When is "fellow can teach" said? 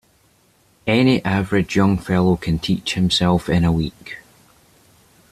1.99-2.95